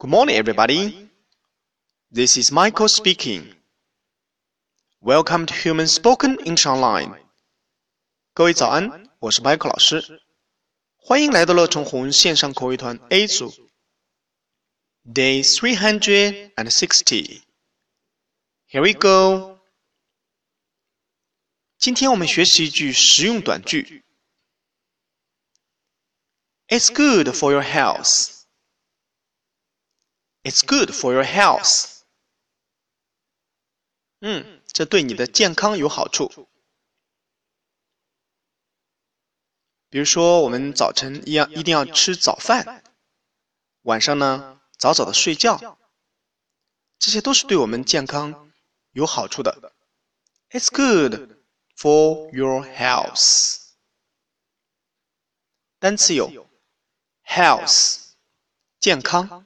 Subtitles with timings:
[0.00, 1.10] Good morning, everybody.
[2.10, 3.54] This is Michael speaking.
[5.00, 7.18] Welcome to Human Spoken English Online.
[8.34, 10.22] 各位早安，我是 Michael 老师，
[10.96, 13.52] 欢迎来到乐成红线上口语团 A 组。
[15.04, 17.42] Day three hundred and sixty.
[18.68, 19.60] Here we go.
[21.78, 24.04] 今天我们学习一句实用短句。
[26.68, 28.39] It's good for your health.
[30.43, 32.01] It's good for your health.
[34.21, 36.47] 嗯，这对你的健康有好处。
[39.89, 42.83] 比如说，我们早晨一样一定要吃早饭，
[43.81, 45.77] 晚上呢早早的睡觉，
[46.97, 48.51] 这些都是对我们健康
[48.91, 49.73] 有好处的。
[50.49, 51.37] It's good
[51.75, 53.57] for your health.
[55.79, 56.47] 单词有
[57.25, 58.13] health
[58.79, 59.45] 健康。